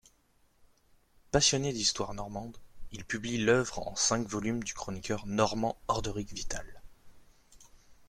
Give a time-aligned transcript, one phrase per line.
[1.31, 2.57] Passionné d’histoire normande,
[2.91, 6.81] il publie l’œuvre en cinq volumes du chroniqueur normand Orderic Vital.